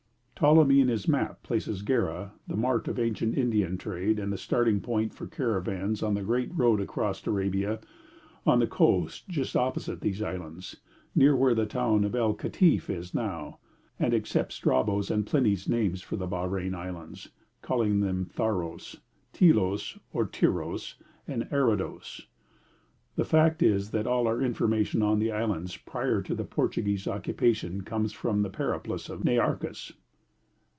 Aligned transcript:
Ptolemy 0.43 0.79
in 0.79 0.87
his 0.87 1.07
map 1.07 1.43
places 1.43 1.83
Gerrha, 1.83 2.31
the 2.47 2.57
mart 2.57 2.87
of 2.87 2.97
ancient 2.97 3.37
Indian 3.37 3.77
trade 3.77 4.17
and 4.17 4.33
the 4.33 4.39
starting 4.39 4.81
point 4.81 5.13
for 5.13 5.27
caravans 5.27 6.01
on 6.01 6.15
the 6.15 6.23
great 6.23 6.49
road 6.55 6.81
across 6.81 7.27
Arabia, 7.27 7.79
on 8.43 8.57
the 8.57 8.65
coast 8.65 9.29
just 9.29 9.55
opposite 9.55 10.01
the 10.01 10.25
islands, 10.25 10.77
near 11.13 11.35
where 11.35 11.53
the 11.53 11.67
town 11.67 12.03
of 12.03 12.15
El 12.15 12.33
Katif 12.33 13.13
now 13.13 13.59
is, 13.59 13.67
and 14.03 14.15
accepts 14.15 14.55
Strabo's 14.55 15.11
and 15.11 15.27
Pliny's 15.27 15.69
names 15.69 16.01
for 16.01 16.15
the 16.15 16.25
Bahrein 16.27 16.73
Islands, 16.73 17.29
calling 17.61 17.99
them 17.99 18.25
Tharros, 18.25 18.97
Tylos 19.33 19.99
or 20.11 20.25
Tyros, 20.25 20.95
and 21.27 21.43
Arados. 21.51 22.25
The 23.15 23.25
fact 23.25 23.61
is 23.61 23.91
that 23.91 24.07
all 24.07 24.25
our 24.25 24.41
information 24.41 25.03
on 25.03 25.19
the 25.19 25.31
islands 25.31 25.77
prior 25.77 26.19
to 26.23 26.33
the 26.33 26.43
Portuguese 26.45 27.07
occupation 27.07 27.81
comes 27.83 28.11
from 28.11 28.41
the 28.41 28.49
Periplus 28.49 29.07
of 29.07 29.21
Nearchus. 29.23 29.93